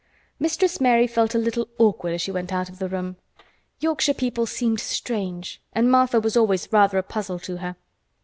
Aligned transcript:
Mistress 0.39 0.81
Mary 0.81 1.05
felt 1.05 1.35
a 1.35 1.37
little 1.37 1.67
awkward 1.77 2.15
as 2.15 2.23
she 2.23 2.31
went 2.31 2.51
out 2.51 2.69
of 2.69 2.79
the 2.79 2.89
room. 2.89 3.17
Yorkshire 3.81 4.15
people 4.15 4.47
seemed 4.47 4.79
strange, 4.79 5.61
and 5.73 5.91
Martha 5.91 6.19
was 6.19 6.35
always 6.35 6.73
rather 6.73 6.97
a 6.97 7.03
puzzle 7.03 7.37
to 7.37 7.57
her. 7.57 7.75